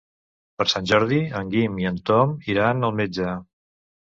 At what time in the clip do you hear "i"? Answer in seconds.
1.83-1.87